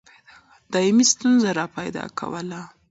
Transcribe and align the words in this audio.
دایمي 0.73 1.05
ستونزه 1.13 1.49
را 1.57 1.65
پیدا 1.77 2.03
کوله. 2.19 2.61